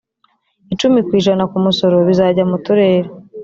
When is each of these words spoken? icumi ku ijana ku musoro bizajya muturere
icumi 0.73 0.99
ku 1.07 1.11
ijana 1.19 1.43
ku 1.51 1.57
musoro 1.65 1.95
bizajya 2.07 2.43
muturere 2.51 3.07